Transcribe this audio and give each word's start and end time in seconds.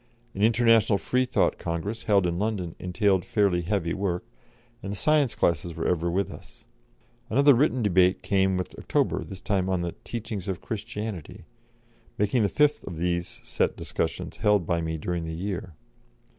An 0.33 0.41
International 0.41 0.97
Freethought 0.97 1.59
Congress, 1.59 2.05
held 2.05 2.25
in 2.25 2.39
London, 2.39 2.73
entailed 2.79 3.23
fairly 3.23 3.61
heavy 3.61 3.93
work, 3.93 4.25
and 4.81 4.91
the 4.91 4.95
science 4.95 5.35
classes 5.35 5.75
were 5.75 5.87
ever 5.87 6.09
with 6.09 6.31
us. 6.31 6.65
Another 7.29 7.53
written 7.53 7.83
debate 7.83 8.23
came 8.23 8.57
with 8.57 8.73
October, 8.79 9.23
this 9.23 9.41
time 9.41 9.69
on 9.69 9.83
the 9.83 9.91
"Teachings 10.03 10.47
of 10.47 10.59
Christianity," 10.59 11.45
making 12.17 12.41
the 12.41 12.49
fifth 12.49 12.83
of 12.85 12.97
these 12.97 13.27
set 13.27 13.77
discussions 13.77 14.37
held 14.37 14.65
by 14.65 14.81
me 14.81 14.97
during 14.97 15.23
the 15.23 15.35
year. 15.35 15.75